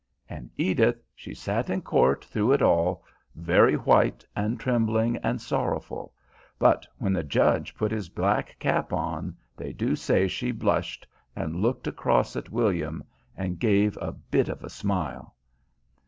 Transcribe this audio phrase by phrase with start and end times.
[0.27, 3.03] And Edith, she sat in court through it all,
[3.35, 6.11] very white and trembling and sorrowful,
[6.57, 11.57] but when the judge put his black cap on they do say she blushed and
[11.57, 13.03] looked across at William
[13.37, 15.35] and gave a bit of a smile.